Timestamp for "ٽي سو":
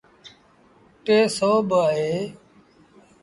1.03-1.51